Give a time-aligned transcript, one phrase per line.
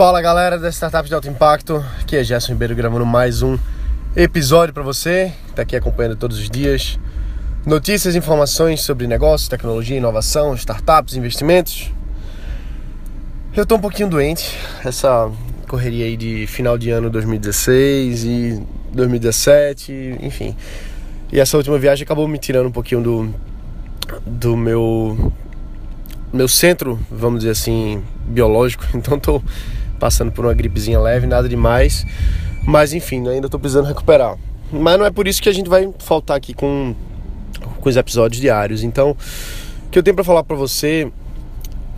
[0.00, 3.58] Fala galera das startups de alto impacto, aqui é Gerson Ribeiro gravando mais um
[4.16, 6.98] episódio para você está aqui acompanhando todos os dias.
[7.66, 11.92] Notícias, informações sobre negócios, tecnologia, inovação, startups, investimentos.
[13.54, 15.30] Eu estou um pouquinho doente, essa
[15.68, 20.56] correria aí de final de ano 2016 e 2017, enfim.
[21.30, 23.34] E essa última viagem acabou me tirando um pouquinho do,
[24.24, 25.30] do meu
[26.32, 28.84] meu centro, vamos dizer assim, biológico.
[28.96, 29.42] Então estou
[30.00, 32.04] passando por uma gripezinha leve, nada demais.
[32.64, 34.36] Mas enfim, ainda estou precisando recuperar.
[34.72, 36.94] Mas não é por isso que a gente vai faltar aqui com,
[37.80, 38.82] com os episódios diários.
[38.82, 39.10] Então,
[39.86, 41.10] o que eu tenho para falar para você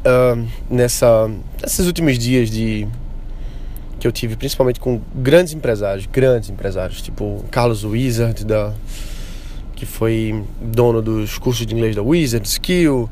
[0.05, 1.31] uh, nessa,
[1.63, 2.89] nesses últimos dias de
[4.01, 8.73] que eu tive, principalmente com grandes empresários, grandes empresários, tipo Carlos Wizard, da,
[9.77, 13.09] que foi dono dos cursos de inglês da Wizard, Skill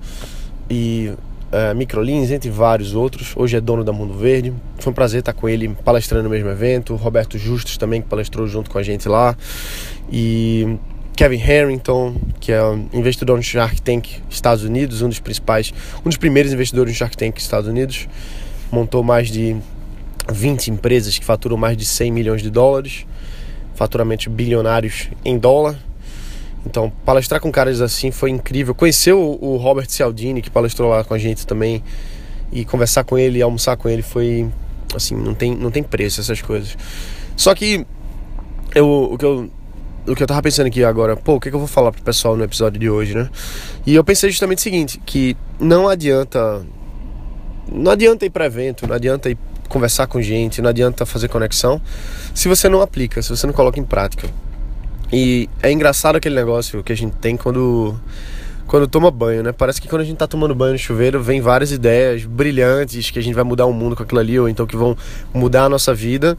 [0.68, 1.12] e
[1.50, 3.32] uh, Microlins, entre vários outros.
[3.36, 4.52] Hoje é dono da Mundo Verde.
[4.78, 6.94] Foi um prazer estar com ele palestrando no mesmo evento.
[6.96, 9.36] Roberto Justus também, que palestrou junto com a gente lá.
[10.10, 10.78] E
[11.16, 12.60] Kevin Harrington, que é
[12.92, 15.72] investidor no Shark Tank Estados Unidos, um dos principais,
[16.04, 18.08] um dos primeiros investidores no Shark Tank Estados Unidos.
[18.72, 19.56] Montou mais de
[20.32, 23.04] 20 empresas que faturam mais de 100 milhões de dólares,
[23.74, 25.76] faturamentos bilionários em dólar.
[26.64, 28.74] Então, palestrar com caras assim foi incrível.
[28.74, 31.82] Conhecer o, o Robert Cialdini, que palestrou lá com a gente também,
[32.52, 34.48] e conversar com ele, almoçar com ele foi
[34.94, 36.76] assim, não tem, não tem preço essas coisas.
[37.36, 37.86] Só que
[38.74, 39.50] eu, o que eu
[40.06, 42.02] o que eu tava pensando aqui agora, pô, o que, que eu vou falar pro
[42.02, 43.28] pessoal no episódio de hoje, né?
[43.86, 46.64] E eu pensei justamente o seguinte, que não adianta
[47.70, 51.80] não adianta ir para evento, não adianta ir conversar com gente, não adianta fazer conexão
[52.34, 54.28] se você não aplica, se você não coloca em prática.
[55.12, 57.98] E é engraçado aquele negócio que a gente tem quando
[58.70, 59.50] quando toma banho, né?
[59.50, 63.18] Parece que quando a gente tá tomando banho no chuveiro, vem várias ideias brilhantes que
[63.18, 64.96] a gente vai mudar o mundo com aquilo ali, ou então que vão
[65.34, 66.38] mudar a nossa vida.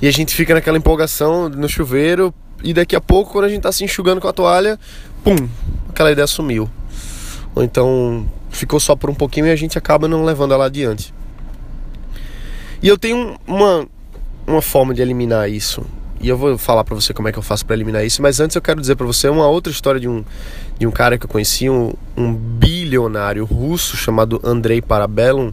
[0.00, 2.32] E a gente fica naquela empolgação no chuveiro,
[2.62, 4.78] e daqui a pouco, quando a gente tá se enxugando com a toalha,
[5.24, 5.34] pum,
[5.88, 6.70] aquela ideia sumiu.
[7.56, 11.12] Ou então ficou só por um pouquinho e a gente acaba não levando ela adiante.
[12.80, 13.84] E eu tenho uma,
[14.46, 15.84] uma forma de eliminar isso
[16.20, 18.40] e eu vou falar para você como é que eu faço para eliminar isso, mas
[18.40, 20.24] antes eu quero dizer para você uma outra história de um,
[20.78, 25.52] de um cara que eu conheci, um, um bilionário russo chamado Andrei Parabellum.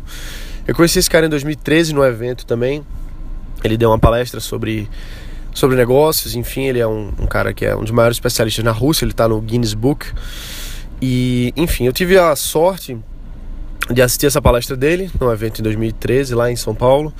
[0.67, 2.83] Eu conheci esse cara em 2013 no evento também.
[3.63, 4.89] Ele deu uma palestra sobre,
[5.53, 8.71] sobre negócios, enfim, ele é um, um cara que é um dos maiores especialistas na
[8.71, 10.07] Rússia, ele está no Guinness Book.
[10.99, 12.97] E, enfim, eu tive a sorte
[13.91, 17.13] de assistir essa palestra dele no evento em 2013 lá em São Paulo.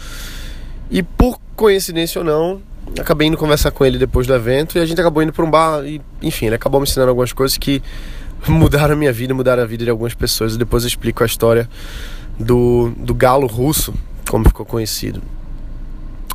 [0.90, 2.62] E por coincidência ou não,
[3.00, 5.50] acabei indo conversar com ele depois do evento e a gente acabou indo para um
[5.50, 7.82] bar e, enfim, ele acabou me ensinando algumas coisas que
[8.48, 11.26] mudaram a minha vida, mudaram a vida de algumas pessoas e depois eu explico a
[11.26, 11.70] história
[12.40, 13.94] do, do galo russo,
[14.30, 15.22] como ficou conhecido.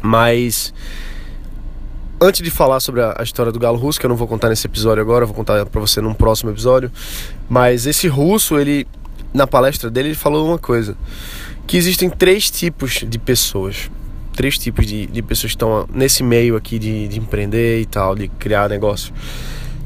[0.03, 0.73] Mas
[2.21, 4.49] antes de falar sobre a, a, história do galo russo, que eu não vou contar
[4.49, 6.91] nesse episódio agora, vou contar para você num próximo episódio,
[7.49, 8.87] mas esse russo, ele
[9.33, 10.97] na palestra dele, ele falou uma coisa,
[11.67, 13.89] que existem três tipos de pessoas
[14.33, 18.15] três tipos de, de pessoas que estão nesse meio aqui de, de empreender e tal,
[18.15, 19.13] de criar negócio.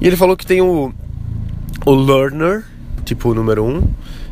[0.00, 0.93] E ele falou que tem o,
[1.84, 2.65] o learner,
[3.04, 3.83] tipo o número um,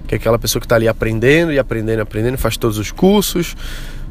[0.07, 3.57] que é aquela pessoa que está ali aprendendo e aprendendo, aprendendo, faz todos os cursos,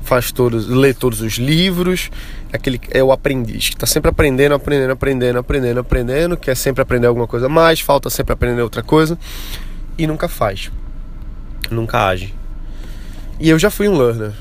[0.01, 2.09] faz todos, lê todos os livros.
[2.51, 7.07] Aquele é o aprendiz que está sempre aprendendo, aprendendo, aprendendo, aprendendo, aprendendo, quer sempre aprender
[7.07, 9.17] alguma coisa mais, falta sempre aprender outra coisa
[9.97, 10.71] e nunca faz,
[11.69, 12.33] nunca age.
[13.39, 14.33] E eu já fui um learner.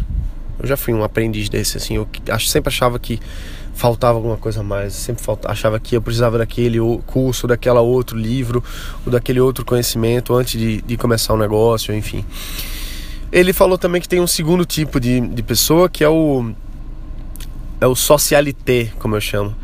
[0.63, 1.97] Eu já fui um aprendiz desse, assim.
[1.97, 2.09] Eu
[2.41, 3.19] sempre achava que
[3.75, 4.93] faltava alguma coisa a mais.
[4.93, 8.63] Sempre faltava, achava que eu precisava daquele curso, daquela outro livro,
[9.05, 12.25] ou daquele outro conhecimento antes de, de começar o um negócio, enfim.
[13.33, 16.53] Ele falou também que tem um segundo tipo de, de pessoa que é o
[17.81, 19.55] é o socialité, como eu chamo.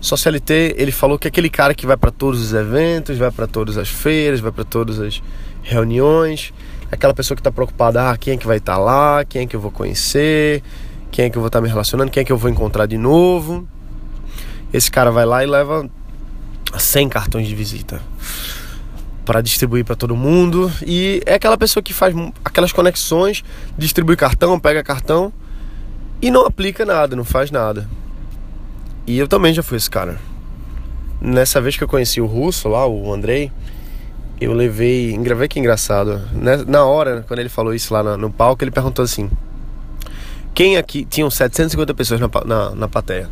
[0.00, 3.46] Socialité, ele falou que é aquele cara que vai para todos os eventos, vai para
[3.46, 5.22] todas as feiras, vai para todas as
[5.62, 6.54] reuniões,
[6.90, 9.46] aquela pessoa que está preocupada, ah, quem é que vai estar tá lá, quem é
[9.46, 10.62] que eu vou conhecer,
[11.10, 12.86] quem é que eu vou estar tá me relacionando, quem é que eu vou encontrar
[12.86, 13.66] de novo.
[14.72, 15.88] Esse cara vai lá e leva
[16.76, 18.00] 100 cartões de visita
[19.24, 22.14] para distribuir para todo mundo e é aquela pessoa que faz
[22.44, 23.42] aquelas conexões,
[23.76, 25.32] distribui cartão, pega cartão
[26.22, 27.88] e não aplica nada, não faz nada.
[29.06, 30.18] E eu também já fui esse cara.
[31.20, 33.50] Nessa vez que eu conheci o russo lá, o Andrei,
[34.40, 35.12] eu levei.
[35.12, 36.20] Engravei que engraçado.
[36.32, 39.30] Né, na hora, quando ele falou isso lá no, no palco, ele perguntou assim:
[40.54, 41.04] Quem aqui.
[41.04, 43.28] Tinham 750 pessoas na, na, na plateia.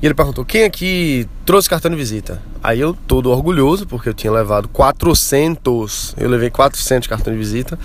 [0.00, 2.40] E ele perguntou: quem aqui trouxe cartão de visita?
[2.62, 7.78] Aí eu, todo orgulhoso, porque eu tinha levado 400, eu levei 400 cartões de visita.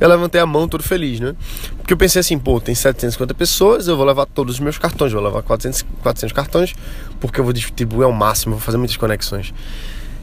[0.00, 1.34] Eu levantei a mão todo feliz, né?
[1.76, 5.12] Porque eu pensei assim: pô, tem 750 pessoas, eu vou levar todos os meus cartões,
[5.12, 6.74] vou levar 400, 400 cartões,
[7.20, 9.54] porque eu vou distribuir ao máximo, vou fazer muitas conexões.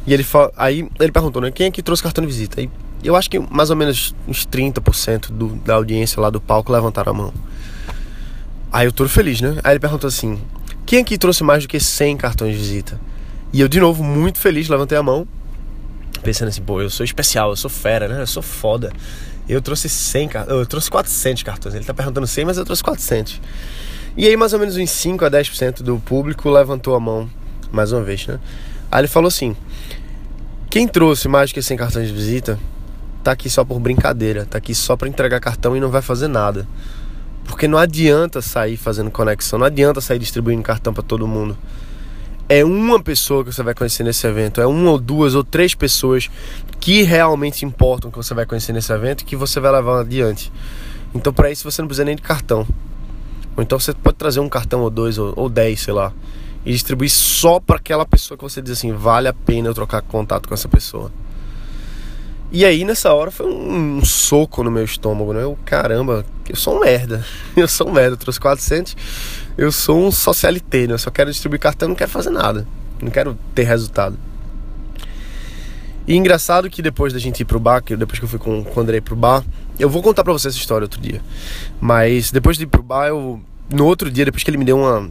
[0.08, 0.26] E ele
[0.56, 1.52] aí ele perguntou, né?
[1.52, 2.62] Quem aqui trouxe cartão de visita?
[2.62, 2.70] Aí
[3.04, 7.12] eu acho que mais ou menos uns 30% do, da audiência lá do palco levantaram
[7.12, 7.34] a mão.
[8.72, 9.60] Aí eu tô feliz, né?
[9.64, 10.40] Aí ele perguntou assim:
[10.86, 13.00] quem aqui trouxe mais do que 100 cartões de visita?
[13.52, 15.28] E eu, de novo, muito feliz, levantei a mão,
[16.24, 18.22] pensando assim, pô, eu sou especial, eu sou fera, né?
[18.22, 18.92] Eu sou foda.
[19.48, 21.76] Eu trouxe 100, eu trouxe 400 cartões.
[21.76, 23.42] Ele tá perguntando 100, mas eu trouxe 400.
[24.16, 27.30] E aí, mais ou menos uns 5 a 10% do público levantou a mão,
[27.72, 28.40] mais uma vez, né?
[28.92, 29.56] Aí ele falou assim:
[30.70, 32.60] quem trouxe que 100 cartões de visita
[33.24, 36.28] tá aqui só por brincadeira, tá aqui só para entregar cartão e não vai fazer
[36.28, 36.68] nada.
[37.46, 41.58] Porque não adianta sair fazendo conexão, não adianta sair distribuindo cartão para todo mundo.
[42.50, 45.74] É uma pessoa que você vai conhecer nesse evento, é uma ou duas ou três
[45.74, 46.30] pessoas
[46.80, 50.52] que realmente importam que você vai conhecer nesse evento e que você vai levar adiante.
[51.14, 52.66] Então, para isso, você não precisa nem de cartão.
[53.56, 56.14] Ou então, você pode trazer um cartão ou dois ou, ou dez, sei lá,
[56.68, 60.02] e distribuir só para aquela pessoa que você diz assim: vale a pena eu trocar
[60.02, 61.10] contato com essa pessoa.
[62.52, 65.44] E aí nessa hora foi um, soco no meu estômago, né?
[65.44, 67.26] Eu, caramba, eu sou um merda.
[67.56, 68.96] Eu sou um merda, eu trouxe 400.
[69.58, 70.94] Eu sou um socialité, né?
[70.94, 72.68] Eu só quero distribuir cartão, não quero fazer nada.
[73.02, 74.18] Não quero ter resultado.
[76.06, 78.64] E engraçado que depois da gente ir pro bar, que depois que eu fui com,
[78.64, 79.44] com o André pro bar,
[79.80, 81.22] eu vou contar pra você essa história outro dia.
[81.82, 83.42] Mas depois de ir pro bar, eu.
[83.74, 85.10] No outro dia, depois que ele me deu uma.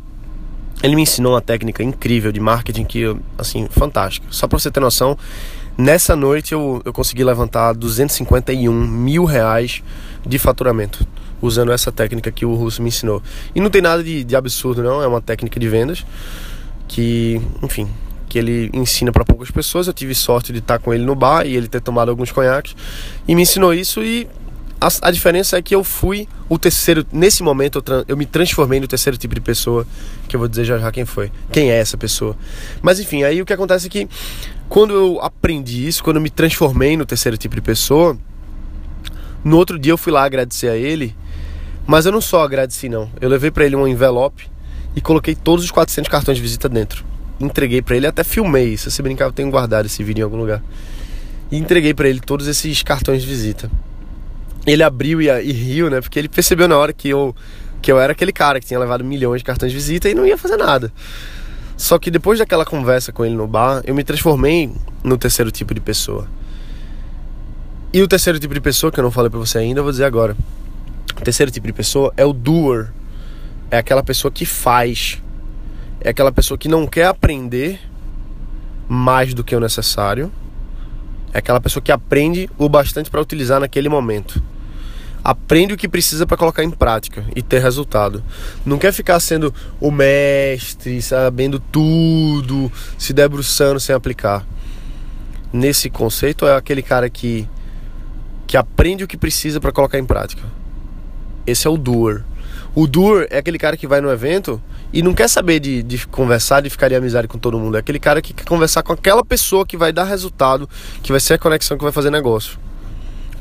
[0.82, 4.26] Ele me ensinou uma técnica incrível de marketing que, assim, fantástica.
[4.31, 5.17] Só pra você ter noção,
[5.78, 9.82] Nessa noite eu, eu consegui levantar 251 mil reais
[10.25, 11.06] de faturamento
[11.43, 13.23] usando essa técnica que o Russo me ensinou.
[13.55, 15.02] E não tem nada de, de absurdo, não.
[15.02, 16.02] É uma técnica de vendas
[16.88, 17.87] que, enfim,
[18.26, 19.87] que ele ensina para poucas pessoas.
[19.87, 22.75] Eu tive sorte de estar com ele no bar e ele ter tomado alguns conhaques
[23.29, 24.26] e me ensinou isso e
[24.81, 27.05] a, a, diferença é que eu fui o terceiro.
[27.11, 29.87] Nesse momento, eu, eu, me transformei no terceiro tipo de pessoa.
[30.28, 31.32] Que eu vou dizer já já quem foi.
[31.50, 32.37] Quem é essa pessoa.
[32.82, 34.08] Mas enfim, aí o que acontece é que
[34.69, 38.19] quando eu aprendi isso, quando eu me transformei no terceiro tipo de pessoa,
[39.43, 41.17] no outro dia eu fui lá agradecer a ele.
[41.87, 43.11] Mas eu não só agradeci, não.
[43.20, 44.50] Eu levei para ele um envelope
[44.94, 47.05] e coloquei todos os 400 cartões de visita dentro.
[47.40, 48.76] Entreguei para ele, até filmei.
[48.76, 50.62] Se você brincar, eu tenho guardado esse vídeo em algum lugar.
[51.50, 53.70] E entreguei para ele todos esses cartões de visita
[54.66, 56.00] ele abriu e, e, riu, né?
[56.00, 57.34] Porque ele percebeu na hora que eu,
[57.80, 60.26] que eu era aquele cara que tinha levado milhões de cartões de visita e não
[60.26, 60.92] ia fazer nada.
[61.76, 64.72] Só que depois daquela conversa com ele no bar, eu me transformei
[65.04, 66.26] no terceiro tipo de pessoa.
[67.92, 69.92] E o terceiro tipo de pessoa, que eu não falei pra você ainda, eu vou
[69.92, 70.36] dizer agora.
[71.16, 72.92] O terceiro tipo de pessoa é o doer.
[73.70, 75.22] É aquela pessoa que faz.
[76.00, 77.80] É aquela pessoa que não quer aprender
[78.88, 80.30] mais do que o necessário.
[81.32, 84.42] É aquela pessoa que aprende o bastante para utilizar naquele momento
[85.26, 88.23] aprende o que precisa para colocar em prática e ter resultado.
[88.64, 94.46] Não quer ficar sendo o mestre, sabendo tudo, se debruçando sem aplicar.
[95.52, 97.49] Nesse conceito é aquele cara que
[98.46, 100.44] que aprende o que precisa para colocar em prática.
[101.44, 102.22] Esse é o doer.
[102.72, 104.62] O doer é aquele cara que vai no evento
[104.93, 107.76] e não quer saber de, de conversar, de ficar de amizade com todo mundo.
[107.76, 110.69] É aquele cara que quer conversar com aquela pessoa que vai dar resultado,
[111.02, 112.56] que vai ser a conexão que vai fazer negócio.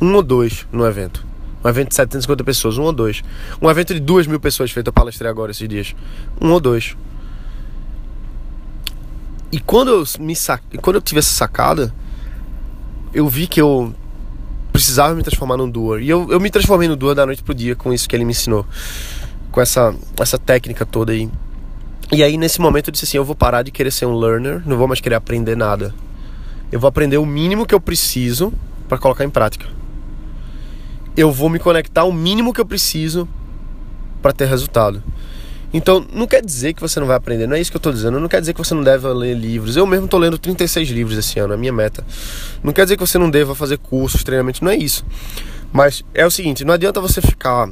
[0.01, 1.34] Um ou dois no evento.
[1.65, 3.23] Um evento de 750 pessoas, um ou dois.
[3.59, 5.95] Um evento de duas mil pessoas feito a palestrei agora esses dias.
[6.39, 6.95] Um ou dois.
[9.51, 10.61] E quando eu, me sac...
[10.79, 11.91] quando eu tive essa sacada,
[13.11, 13.91] eu vi que eu
[14.71, 16.03] precisava me transformar num doer.
[16.03, 18.25] E eu, eu me transformei no doer da noite pro dia com isso que ele
[18.25, 18.63] me ensinou.
[19.51, 21.27] Com essa, essa técnica toda aí.
[22.11, 24.61] E aí nesse momento eu disse assim, eu vou parar de querer ser um learner,
[24.67, 25.95] não vou mais querer aprender nada.
[26.71, 28.53] Eu vou aprender o mínimo que eu preciso
[28.87, 29.65] para colocar em prática
[31.15, 33.27] eu vou me conectar o mínimo que eu preciso
[34.21, 35.01] para ter resultado.
[35.73, 37.91] Então, não quer dizer que você não vai aprender, não é isso que eu estou
[37.91, 38.19] dizendo.
[38.19, 39.75] Não quer dizer que você não deve ler livros.
[39.75, 42.05] Eu mesmo estou lendo 36 livros esse ano, é a minha meta.
[42.63, 45.05] Não quer dizer que você não deva fazer cursos, treinamentos, não é isso.
[45.73, 47.69] Mas é o seguinte, não adianta você ficar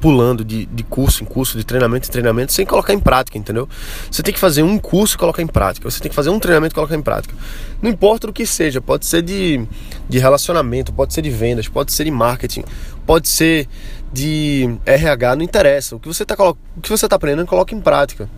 [0.00, 3.68] pulando de, de curso em curso, de treinamento em treinamento, sem colocar em prática, entendeu?
[4.10, 5.90] Você tem que fazer um curso e colocar em prática.
[5.90, 7.34] Você tem que fazer um treinamento e colocar em prática.
[7.80, 9.66] Não importa o que seja, pode ser de,
[10.08, 12.64] de relacionamento, pode ser de vendas, pode ser de marketing,
[13.06, 13.68] pode ser
[14.12, 15.96] de RH, não interessa.
[15.96, 18.28] O que você está tá aprendendo, coloca em prática.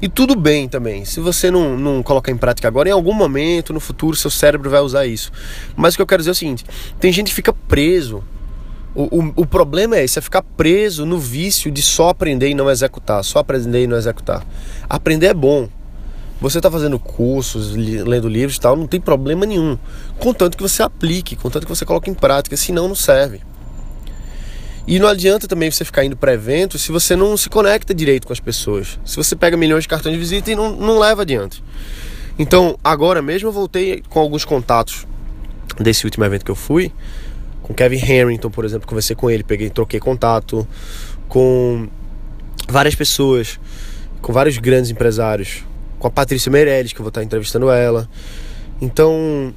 [0.00, 3.72] E tudo bem também, se você não, não colocar em prática agora, em algum momento
[3.72, 5.32] no futuro seu cérebro vai usar isso.
[5.74, 6.66] Mas o que eu quero dizer é o seguinte:
[7.00, 8.22] tem gente que fica preso
[8.96, 12.54] O, o, o problema é esse, é ficar preso no vício de só aprender e
[12.54, 14.42] não executar, só aprender e não executar.
[14.88, 15.68] Aprender é bom.
[16.40, 19.76] Você está fazendo cursos, lendo livros e tal, não tem problema nenhum.
[20.18, 23.42] Contanto que você aplique, contanto que você coloque em prática, senão não serve.
[24.86, 28.26] E não adianta também você ficar indo para eventos se você não se conecta direito
[28.26, 28.98] com as pessoas.
[29.04, 31.62] Se você pega milhões de cartões de visita e não, não leva adiante.
[32.38, 35.06] Então, agora mesmo eu voltei com alguns contatos
[35.78, 36.90] desse último evento que eu fui
[37.66, 40.66] com Kevin Harrington, por exemplo, conversei com ele, peguei, troquei contato
[41.28, 41.88] com
[42.68, 43.58] várias pessoas,
[44.22, 45.64] com vários grandes empresários,
[45.98, 48.08] com a Patrícia Meirelles, que eu vou estar entrevistando ela.
[48.80, 49.52] Então,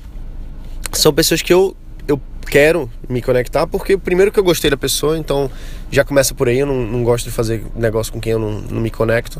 [0.91, 5.15] são pessoas que eu, eu quero me conectar, porque primeiro que eu gostei da pessoa,
[5.15, 5.49] então
[5.91, 8.59] já começa por aí, eu não, não gosto de fazer negócio com quem eu não,
[8.59, 9.39] não me conecto.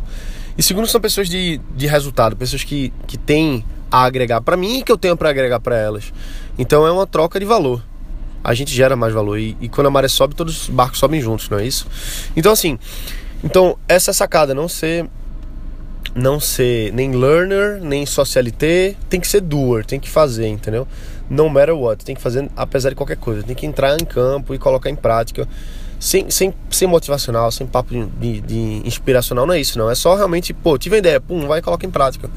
[0.55, 4.77] E segundo, são pessoas de, de resultado, pessoas que, que têm a agregar para mim
[4.77, 6.13] e que eu tenho para agregar para elas.
[6.55, 7.88] Então é uma troca de valor
[8.43, 9.37] a gente gera mais valor.
[9.37, 11.87] E, e, quando a maré sobe, todos os barcos sobem juntos, não é isso?
[12.35, 12.77] Então, assim,
[13.43, 15.07] então essa sacada, não ser
[16.15, 20.87] não ser nem learner, nem socialité, tem que ser doer, tem que fazer, entendeu?
[21.29, 24.53] No matter what, tem que fazer apesar de qualquer coisa, tem que entrar em campo
[24.53, 25.47] e colocar em prática.
[25.99, 29.89] Sem, sem, sem motivacional, sem papo de, de inspiracional, não é isso, não.
[29.89, 32.29] É só realmente, pô, tive a ideia, pum, vai e coloca em prática.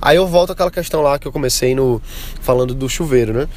[0.00, 2.00] Aí eu volto àquela questão lá que eu comecei no
[2.40, 3.48] falando do chuveiro, né?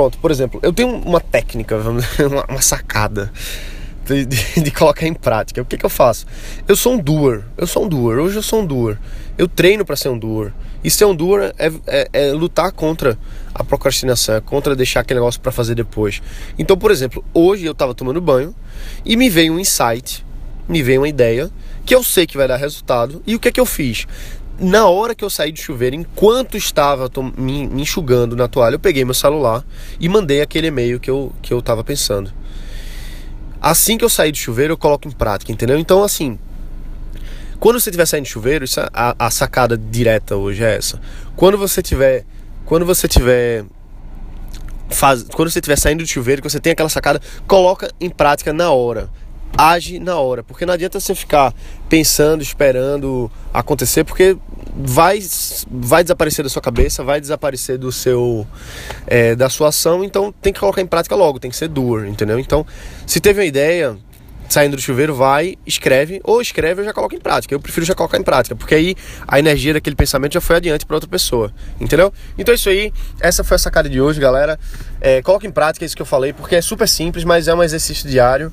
[0.00, 1.76] Pronto, por exemplo, eu tenho uma técnica,
[2.48, 3.30] uma, sacada
[4.06, 5.60] de, de, de, colocar em prática.
[5.60, 6.24] O que, que eu faço?
[6.66, 8.98] Eu sou um doer, eu sou um doer, hoje eu sou um doer.
[9.36, 10.54] Eu treino para ser um doer.
[10.82, 13.18] E ser um doer é, é, é, lutar contra
[13.54, 16.22] a procrastinação, é contra deixar aquele negócio para fazer depois.
[16.58, 18.54] Então, por exemplo, hoje eu estava tomando banho
[19.04, 20.24] e me veio um insight,
[20.66, 21.50] me veio uma ideia
[21.84, 23.22] que eu sei que vai dar resultado.
[23.26, 24.06] E o que que eu fiz?
[24.60, 29.04] Na hora que eu saí do chuveiro, enquanto estava me, enxugando na toalha, eu peguei
[29.04, 29.64] meu celular
[29.98, 32.30] e mandei aquele e-mail que eu, que eu tava pensando.
[33.60, 35.78] Assim que eu saí do chuveiro, eu coloco em prática, entendeu?
[35.78, 36.38] Então, assim,
[37.58, 41.00] quando você estiver saindo do chuveiro, é a, a, sacada direta hoje é essa.
[41.34, 42.24] Quando você tiver.
[42.64, 43.64] Quando você tiver.
[44.90, 48.52] Faz, quando você estiver saindo do chuveiro, que você tem aquela sacada, coloca em prática
[48.52, 49.08] na hora
[49.56, 51.54] age na hora, porque não adianta você ficar
[51.88, 54.36] pensando, esperando acontecer, porque
[54.76, 55.20] vai,
[55.70, 58.46] vai desaparecer da sua cabeça, vai desaparecer do seu
[59.06, 62.08] é, da sua ação, então tem que colocar em prática logo, tem que ser doer,
[62.08, 62.38] entendeu?
[62.38, 62.66] Então,
[63.06, 63.96] se teve uma ideia,
[64.48, 67.54] saindo do chuveiro, vai, escreve, ou escreve ou já coloca em prática.
[67.54, 68.96] Eu prefiro já colocar em prática, porque aí
[69.26, 72.12] a energia daquele pensamento já foi adiante para outra pessoa, entendeu?
[72.36, 74.58] Então é isso aí, essa foi a sacada de hoje, galera.
[75.00, 77.62] É, coloca em prática isso que eu falei, porque é super simples, mas é um
[77.62, 78.52] exercício diário.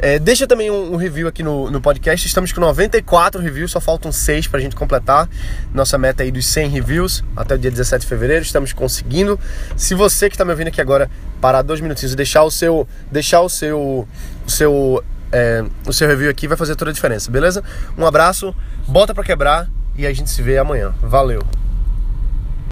[0.00, 2.26] É, deixa também um, um, review aqui no, no podcast.
[2.26, 5.28] Estamos com 94 reviews, só faltam 6 para a gente completar
[5.74, 8.44] nossa meta aí dos 100 reviews até o dia 17 de fevereiro.
[8.44, 9.38] Estamos conseguindo.
[9.76, 12.86] Se você que está me ouvindo aqui agora parar dois minutinhos e deixar o seu,
[13.10, 14.06] deixar o seu,
[14.46, 17.64] o seu, é, o seu review aqui, vai fazer toda a diferença, beleza?
[17.96, 18.54] Um abraço,
[18.86, 20.94] bota para quebrar e a gente se vê amanhã.
[21.02, 21.42] Valeu.